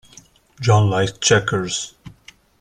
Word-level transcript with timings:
John 0.59 0.89
likes 0.89 1.11
checkers. 1.19 1.93